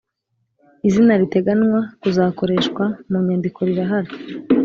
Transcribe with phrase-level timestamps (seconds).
[0.87, 4.11] Izina riteganwa kuzakoreshwa munyandiko rirahari